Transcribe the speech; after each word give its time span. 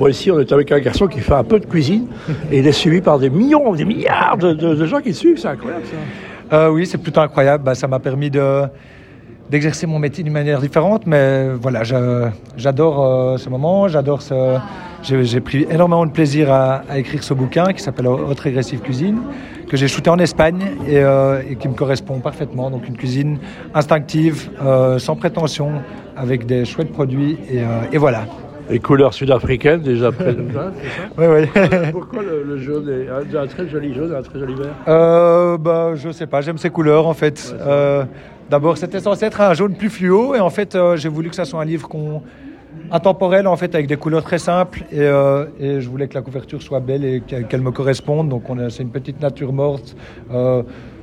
Bon, 0.00 0.08
ici, 0.08 0.30
on 0.30 0.40
est 0.40 0.50
avec 0.50 0.72
un 0.72 0.80
garçon 0.80 1.08
qui 1.08 1.20
fait 1.20 1.34
un 1.34 1.44
peu 1.44 1.60
de 1.60 1.66
cuisine 1.66 2.06
et 2.50 2.60
il 2.60 2.66
est 2.66 2.72
suivi 2.72 3.02
par 3.02 3.18
des 3.18 3.28
millions, 3.28 3.74
des 3.74 3.84
milliards 3.84 4.38
de, 4.38 4.86
gens 4.86 5.02
qui 5.02 5.08
le 5.08 5.14
suivent. 5.14 5.36
C'est 5.38 5.48
incroyable, 5.48 5.84
ça. 5.84 6.56
Euh, 6.56 6.70
oui, 6.70 6.86
c'est 6.86 6.96
plutôt 6.96 7.20
incroyable. 7.20 7.64
Bah, 7.64 7.74
ça 7.74 7.86
m'a 7.86 7.98
permis 7.98 8.30
de 8.30 8.62
d'exercer 9.50 9.86
mon 9.86 9.98
métier 9.98 10.24
d'une 10.24 10.32
manière 10.32 10.58
différente, 10.58 11.06
mais 11.06 11.48
voilà, 11.60 11.82
j'adore 12.56 13.04
euh, 13.04 13.36
ce 13.36 13.50
moment, 13.50 13.88
j'adore 13.88 14.22
ce. 14.22 14.56
J'ai 15.02 15.40
pris 15.40 15.66
énormément 15.68 16.06
de 16.06 16.12
plaisir 16.12 16.50
à, 16.50 16.82
écrire 16.96 17.22
ce 17.22 17.34
bouquin 17.34 17.70
qui 17.74 17.82
s'appelle 17.82 18.06
Haute 18.06 18.40
Régressive 18.40 18.80
Cuisine, 18.80 19.20
que 19.68 19.76
j'ai 19.76 19.88
shooté 19.88 20.08
en 20.08 20.18
Espagne 20.18 20.62
et, 20.88 20.96
euh, 20.96 21.42
et 21.46 21.56
qui 21.56 21.68
me 21.68 21.74
correspond 21.74 22.20
parfaitement. 22.20 22.70
Donc 22.70 22.88
une 22.88 22.96
cuisine 22.96 23.36
instinctive, 23.74 24.48
sans 24.96 25.16
prétention, 25.16 25.72
avec 26.16 26.46
des 26.46 26.64
chouettes 26.64 26.92
produits 26.92 27.36
et 27.92 27.98
voilà. 27.98 28.24
Les 28.70 28.78
couleurs 28.78 29.12
sud-africaines, 29.12 29.80
déjà 29.80 30.12
près 30.12 30.32
de 30.34 30.44
ça, 30.52 30.72
c'est 30.80 30.88
ça 30.88 31.08
Oui, 31.18 31.26
oui. 31.54 31.90
Pourquoi 31.92 32.22
le, 32.22 32.42
le 32.44 32.56
jaune 32.58 32.88
est 32.88 33.08
un, 33.36 33.42
un 33.42 33.46
très 33.46 33.68
joli 33.68 33.92
jaune 33.94 34.12
et 34.12 34.16
un 34.16 34.22
très 34.22 34.38
joli 34.38 34.54
vert 34.54 34.68
Euh, 34.88 35.58
bah, 35.58 35.92
je 35.96 36.10
sais 36.10 36.26
pas, 36.26 36.40
j'aime 36.40 36.58
ces 36.58 36.70
couleurs 36.70 37.06
en 37.06 37.14
fait. 37.14 37.54
Euh, 37.60 38.04
D'abord, 38.48 38.76
c'était 38.78 38.98
censé 38.98 39.26
être 39.26 39.40
un 39.40 39.54
jaune 39.54 39.74
plus 39.74 39.90
fluo 39.90 40.34
et 40.34 40.40
en 40.40 40.50
fait, 40.50 40.74
euh, 40.74 40.96
j'ai 40.96 41.08
voulu 41.08 41.28
que 41.30 41.36
ça 41.36 41.44
soit 41.44 41.60
un 41.62 41.64
livre 41.64 41.88
qu'on 41.88 42.20
intemporel 42.90 43.46
en 43.46 43.56
fait 43.56 43.74
avec 43.74 43.86
des 43.86 43.96
couleurs 43.96 44.24
très 44.24 44.38
simples 44.38 44.82
et, 44.90 45.00
euh, 45.00 45.44
et 45.60 45.80
je 45.80 45.88
voulais 45.88 46.08
que 46.08 46.14
la 46.14 46.22
couverture 46.22 46.60
soit 46.62 46.80
belle 46.80 47.04
et 47.04 47.20
qu'elle 47.20 47.60
me 47.60 47.70
corresponde. 47.70 48.28
Donc, 48.28 48.50
on 48.50 48.68
c'est 48.70 48.82
une 48.82 48.90
petite 48.90 49.20
nature 49.20 49.52
morte. 49.52 49.94
euh, 50.32 50.62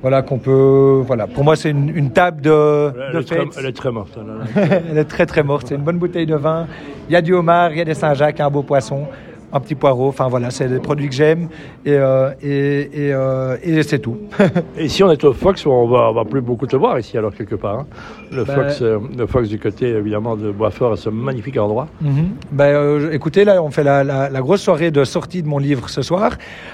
voilà 0.00 0.22
qu'on 0.22 0.38
peut. 0.38 1.02
Voilà, 1.06 1.26
pour 1.26 1.44
moi, 1.44 1.56
c'est 1.56 1.70
une, 1.70 1.88
une 1.94 2.10
table 2.10 2.40
de, 2.40 2.92
elle, 3.08 3.14
de 3.14 3.20
est 3.20 3.24
très, 3.24 3.44
elle 3.58 3.66
est 3.66 3.72
très 3.72 3.90
morte. 3.90 4.18
Elle 4.90 4.98
est 4.98 5.04
très 5.04 5.26
très 5.26 5.42
morte. 5.42 5.66
C'est 5.68 5.74
une 5.74 5.82
bonne 5.82 5.98
bouteille 5.98 6.26
de 6.26 6.36
vin. 6.36 6.66
Il 7.08 7.12
y 7.12 7.16
a 7.16 7.22
du 7.22 7.32
homard, 7.34 7.72
il 7.72 7.78
y 7.78 7.80
a 7.80 7.84
des 7.84 7.94
Saint-Jacques, 7.94 8.40
un 8.40 8.50
beau 8.50 8.62
poisson, 8.62 9.06
un 9.52 9.60
petit 9.60 9.74
poireau. 9.74 10.08
Enfin 10.08 10.28
voilà, 10.28 10.50
c'est 10.50 10.68
des 10.68 10.78
produits 10.80 11.08
que 11.08 11.14
j'aime 11.14 11.48
et, 11.84 11.92
euh, 11.92 12.30
et, 12.42 12.80
et, 13.06 13.12
euh, 13.12 13.56
et 13.62 13.82
c'est 13.82 13.98
tout. 13.98 14.16
Et 14.78 14.84
ici, 14.84 15.02
on 15.02 15.10
est 15.10 15.22
au 15.24 15.32
Fox, 15.32 15.64
on 15.66 15.88
va, 15.88 16.10
on 16.10 16.14
va 16.14 16.24
plus 16.24 16.40
beaucoup 16.40 16.66
te 16.66 16.76
voir 16.76 16.98
ici, 16.98 17.16
alors 17.18 17.34
quelque 17.34 17.54
part. 17.56 17.80
hein. 17.80 17.86
Le, 18.30 18.44
Ben- 18.44 18.54
Fox, 18.54 18.82
euh, 18.82 18.98
le 19.16 19.26
Fox 19.26 19.48
du 19.48 19.58
côté, 19.58 19.88
évidemment, 19.88 20.36
de 20.36 20.50
Boisfort, 20.50 20.96
ce 20.98 21.08
magnifique 21.10 21.56
endroit. 21.58 21.88
Mhm. 22.00 22.28
Ben, 22.52 22.64
euh, 22.66 23.10
écoutez, 23.12 23.44
là, 23.44 23.62
on 23.62 23.70
fait 23.70 23.82
la, 23.84 24.04
la- 24.04 24.28
la 24.30 24.40
grosse 24.40 24.60
soirée 24.62 24.90
de 24.90 25.02
sortie 25.04 25.42
de 25.42 25.48
mon 25.48 25.58
livre 25.58 25.88
ce 25.88 26.02
soir. 26.02 26.32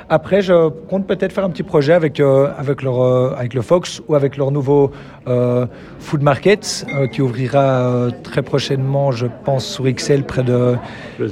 Après, 0.08 0.42
je 0.42 0.68
compte 0.88 1.06
peut-être 1.06 1.32
faire 1.32 1.44
un 1.44 1.50
petit 1.50 1.62
projet 1.62 1.92
avec, 1.92 2.20
avec, 2.20 2.82
leur, 2.82 3.38
avec 3.38 3.54
le 3.54 3.62
Fox 3.62 4.02
ou 4.08 4.14
avec 4.14 4.36
leur 4.36 4.50
nouveau 4.50 4.90
food 6.00 6.22
market 6.22 6.86
qui 7.12 7.22
ouvrira 7.22 8.08
très 8.22 8.42
prochainement, 8.42 9.10
je 9.12 9.26
pense, 9.44 9.64
sur 9.66 9.84
XL 9.84 10.24
près 10.24 10.42
de. 10.42 10.74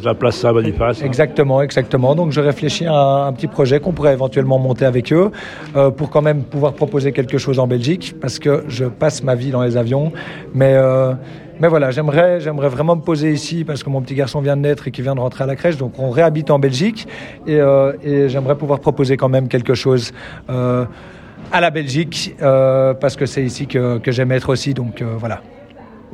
La 0.04 0.14
place 0.14 0.36
Saint-Boniface. 0.36 1.02
hein. 1.02 1.06
Exactement, 1.32 1.62
exactement. 1.62 2.14
Donc, 2.14 2.30
je 2.30 2.42
réfléchis 2.42 2.84
à 2.84 3.24
un, 3.24 3.32
petit 3.32 3.46
projet 3.46 3.80
qu'on 3.80 3.92
pourrait 3.92 4.12
éventuellement 4.12 4.58
monter 4.58 4.84
avec 4.84 5.14
eux 5.14 5.30
euh, 5.76 5.90
pour 5.90 6.10
quand 6.10 6.20
même 6.20 6.42
pouvoir 6.42 6.74
proposer 6.74 7.12
quelque 7.12 7.38
chose 7.38 7.58
en 7.58 7.66
Belgique 7.66 8.14
parce 8.20 8.38
que 8.38 8.64
je 8.68 8.84
passe 8.84 9.22
ma 9.22 9.34
vie 9.34 9.50
dans 9.50 9.62
les 9.62 9.78
avions. 9.78 10.12
Mais, 10.52 10.74
euh, 10.74 11.14
mais 11.58 11.68
voilà, 11.68 11.90
j'aimerais, 11.90 12.38
j'aimerais 12.40 12.68
vraiment 12.68 12.96
me 12.96 13.00
poser 13.00 13.32
ici 13.32 13.64
parce 13.64 13.82
que 13.82 13.88
mon 13.88 14.02
petit 14.02 14.14
garçon 14.14 14.42
vient 14.42 14.58
de 14.58 14.60
naître 14.60 14.88
et 14.88 14.90
qui 14.90 15.00
vient 15.00 15.14
de 15.14 15.20
rentrer 15.20 15.44
à 15.44 15.46
la 15.46 15.56
crèche. 15.56 15.78
Donc, 15.78 15.98
on 15.98 16.10
réhabite 16.10 16.50
en 16.50 16.58
Belgique 16.58 17.08
et, 17.46 17.58
euh, 17.58 18.28
j'aimerais 18.28 18.56
pouvoir 18.56 18.80
proposer 18.80 19.16
quand 19.16 19.30
même 19.30 19.48
quelque 19.48 19.72
chose. 19.72 20.12
à 20.48 21.60
la 21.60 21.70
Belgique, 21.70 22.34
parce 22.38 23.16
que 23.16 23.24
c'est 23.24 23.42
ici 23.42 23.66
que, 23.66 23.98
que 23.98 24.12
j'aime 24.12 24.32
être 24.32 24.50
aussi, 24.50 24.74
donc 24.74 25.02
voilà. 25.02 25.40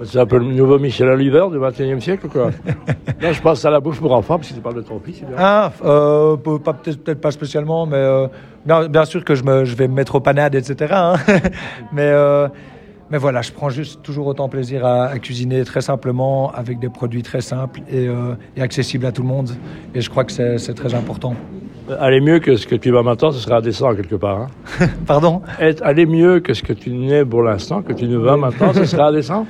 C'est 0.05 0.19
un 0.19 0.27
peu 0.27 0.39
le 0.39 0.45
nouveau 0.45 0.79
Michel 0.79 1.09
Oliver 1.09 1.47
du 1.51 1.59
21e 1.59 2.01
siècle, 2.01 2.27
ou 2.27 2.29
quoi. 2.29 2.51
Là, 3.21 3.33
je 3.33 3.41
pense 3.41 3.65
à 3.65 3.71
la 3.71 3.81
bouffe 3.81 4.01
pour 4.01 4.13
enfants, 4.13 4.37
parce 4.37 4.49
que 4.49 4.55
tu 4.55 4.61
parles 4.61 4.77
de 4.77 4.83
ton 4.83 5.01
fils. 5.01 5.21
bien. 5.21 5.31
Ah, 5.37 5.73
euh, 5.85 6.37
peut-être, 6.37 7.21
pas 7.21 7.31
spécialement, 7.33 7.85
mais 7.87 7.97
euh, 7.97 8.29
bien, 8.65 8.89
bien 8.89 9.05
sûr 9.05 9.25
que 9.25 9.35
je, 9.35 9.43
me, 9.43 9.65
je 9.65 9.75
vais 9.75 9.89
me 9.89 9.95
mettre 9.95 10.15
aux 10.15 10.21
panades, 10.21 10.55
etc. 10.55 10.93
hein. 10.95 11.15
mais, 11.93 12.03
euh, 12.03 12.47
mais 13.11 13.19
voilà, 13.19 13.43
je 13.43 13.51
prends 13.53 13.71
juste 13.71 14.03
toujours 14.03 14.27
autant 14.29 14.49
plaisir 14.49 14.87
à, 14.87 15.07
à 15.07 15.19
cuisiner 15.19 15.65
très 15.65 15.81
simplement, 15.81 16.53
avec 16.53 16.79
des 16.79 16.91
produits 16.91 17.23
très 17.23 17.41
simples 17.41 17.81
et, 17.91 18.07
euh, 18.07 18.35
et 18.57 18.63
accessibles 18.63 19.07
à 19.07 19.13
tout 19.13 19.23
le 19.23 19.29
monde. 19.29 19.51
Et 19.95 20.01
je 20.01 20.09
crois 20.11 20.25
que 20.25 20.33
c'est, 20.33 20.59
c'est 20.59 20.75
très 20.75 20.95
important. 20.95 21.35
Aller 21.99 22.21
mieux 22.21 22.39
que 22.39 22.55
ce 22.57 22.67
que 22.67 22.75
tu 22.77 22.91
vas 22.91 23.03
maintenant, 23.03 23.33
ce 23.33 23.41
sera 23.41 23.57
indécent, 23.57 23.95
quelque 23.95 24.17
part. 24.17 24.43
hein. 24.81 24.87
Pardon? 25.07 25.41
Être, 25.59 25.83
aller 25.83 26.05
mieux 26.07 26.41
que 26.41 26.53
ce 26.53 26.63
que 26.63 26.75
tu 26.75 26.91
n'es 26.93 27.25
pour 27.25 27.43
l'instant, 27.43 27.81
que 27.83 27.95
tu 27.95 28.07
ne 28.07 28.19
vas 28.19 28.37
maintenant, 28.37 28.73
ce 28.75 28.85
sera 28.85 29.09
indécent? 29.09 29.47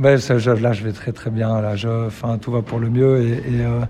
Ben, 0.00 0.16
là, 0.16 0.72
je 0.72 0.82
vais 0.82 0.92
très 0.92 1.12
très 1.12 1.28
bien. 1.28 1.60
Là, 1.60 1.76
je, 1.76 2.06
enfin, 2.06 2.38
tout 2.38 2.50
va 2.50 2.62
pour 2.62 2.78
le 2.78 2.88
mieux 2.88 3.20
et, 3.20 3.32
et, 3.32 3.60
euh, 3.60 3.80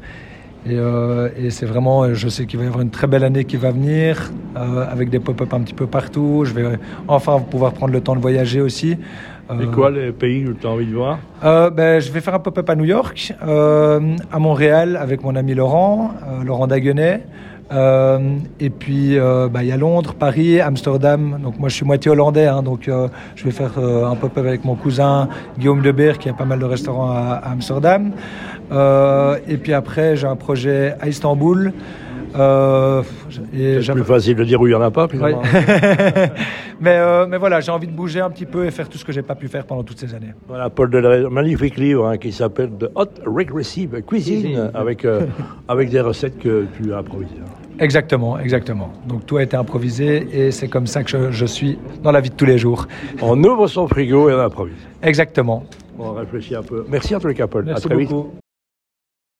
et, 0.66 0.76
euh, 0.76 1.28
et 1.38 1.50
c'est 1.50 1.66
vraiment. 1.66 2.12
Je 2.15 2.28
sais 2.28 2.47
qu'il 2.47 2.59
va 2.59 2.65
y 2.65 2.69
avoir 2.69 2.82
une 2.82 2.91
très 2.91 3.06
belle 3.06 3.22
année 3.22 3.44
qui 3.44 3.56
va 3.56 3.71
venir 3.71 4.32
euh, 4.56 4.91
avec 4.91 5.09
des 5.09 5.21
pop-up 5.21 5.54
un 5.54 5.60
petit 5.60 5.72
peu 5.72 5.87
partout. 5.87 6.43
Je 6.44 6.53
vais 6.53 6.81
enfin 7.06 7.38
pouvoir 7.38 7.75
prendre 7.75 7.93
le 7.93 8.00
temps 8.00 8.16
de 8.16 8.21
voyager 8.21 8.60
aussi. 8.60 8.97
Et 9.62 9.66
quoi, 9.66 9.91
les 9.93 10.10
pays 10.10 10.47
où 10.47 10.54
tu 10.54 10.66
as 10.66 10.71
envie 10.71 10.87
de 10.87 10.94
voir? 10.94 11.19
Ben, 11.43 12.00
je 12.00 12.10
vais 12.10 12.21
faire 12.21 12.34
un 12.34 12.41
pop-up 12.41 12.69
à 12.69 12.75
New 12.75 12.84
York, 12.84 13.32
à 13.41 14.38
Montréal 14.38 14.97
avec 14.97 15.22
mon 15.22 15.37
ami 15.37 15.54
Laurent, 15.54 16.12
Laurent 16.44 16.66
Daguenet. 16.66 17.22
Euh, 17.72 18.19
et 18.58 18.70
puis, 18.70 19.19
euh, 19.19 19.48
bah, 19.48 19.62
il 19.62 19.69
y 19.69 19.72
a 19.72 19.76
Londres, 19.76 20.14
Paris, 20.19 20.60
Amsterdam. 20.60 21.38
Donc, 21.42 21.58
moi, 21.58 21.69
je 21.69 21.75
suis 21.75 21.86
moitié 21.86 22.10
hollandais. 22.10 22.47
hein, 22.47 22.62
donc, 22.62 22.88
euh, 22.88 23.08
je 23.36 23.44
vais 23.44 23.50
faire 23.50 23.72
un 23.78 24.16
pop-up 24.16 24.44
avec 24.47 24.64
mon 24.64 24.75
cousin 24.75 25.28
Guillaume 25.58 25.82
Debert, 25.82 26.19
qui 26.19 26.28
a 26.28 26.32
pas 26.32 26.44
mal 26.44 26.59
de 26.59 26.64
restaurants 26.64 27.10
à, 27.10 27.41
à 27.42 27.53
Amsterdam. 27.53 28.12
Et 28.72 29.56
puis 29.56 29.72
après, 29.72 30.16
j'ai 30.16 30.26
un 30.26 30.36
projet 30.36 30.94
à 31.00 31.09
Istanbul. 31.09 31.72
Euh, 32.36 33.03
C'est 33.82 33.92
plus 33.92 34.04
facile 34.04 34.36
de 34.36 34.44
dire 34.44 34.60
où 34.60 34.66
il 34.66 34.70
n'y 34.70 34.76
en 34.76 34.80
a 34.82 34.91
pas, 34.92 35.09
mais, 36.80 36.97
euh, 36.97 37.26
mais 37.28 37.38
voilà, 37.38 37.60
j'ai 37.60 37.72
envie 37.72 37.88
de 37.88 37.92
bouger 37.92 38.20
un 38.20 38.30
petit 38.30 38.47
peu 38.47 38.66
et 38.66 38.70
faire 38.70 38.88
tout 38.88 38.98
ce 38.98 39.04
que 39.04 39.10
j'ai 39.12 39.22
pas 39.22 39.34
pu 39.34 39.48
faire 39.48 39.64
pendant 39.64 39.82
toutes 39.82 39.98
ces 39.98 40.14
années. 40.14 40.32
Voilà, 40.47 40.70
Paul 40.70 40.91
Delray, 40.91 41.25
un 41.25 41.30
magnifique 41.30 41.76
livre 41.76 42.06
hein, 42.06 42.19
qui 42.19 42.30
s'appelle 42.30 42.70
The 42.78 42.88
Hot 42.94 43.10
Regressive 43.26 44.00
Cuisine, 44.06 44.70
avec, 44.75 45.04
euh, 45.04 45.22
avec 45.66 45.91
des 45.91 46.00
recettes 46.00 46.38
que 46.38 46.66
tu 46.80 46.92
as 46.92 46.98
improvisées. 46.98 47.34
Exactement, 47.80 48.38
exactement. 48.38 48.92
Donc 49.06 49.24
tout 49.24 49.38
a 49.38 49.42
été 49.42 49.56
improvisé 49.56 50.28
et 50.32 50.50
c'est 50.50 50.68
comme 50.68 50.86
ça 50.86 51.02
que 51.02 51.10
je, 51.10 51.30
je 51.32 51.46
suis 51.46 51.78
dans 52.02 52.12
la 52.12 52.20
vie 52.20 52.28
de 52.28 52.34
tous 52.34 52.44
les 52.44 52.58
jours. 52.58 52.86
On 53.22 53.42
ouvre 53.42 53.66
son 53.68 53.88
frigo 53.88 54.28
et 54.28 54.34
on 54.34 54.38
improvise. 54.41 54.76
Exactement. 55.02 55.64
On 55.98 56.12
réfléchit 56.12 56.54
un 56.54 56.62
peu. 56.62 56.84
Merci 56.88 57.16
en 57.16 57.20
tous 57.20 57.28
les 57.28 57.34
cas, 57.34 57.46
Paul. 57.46 57.64
Merci 57.64 57.86
à 57.86 57.88
très 57.88 57.98
vite. 57.98 58.10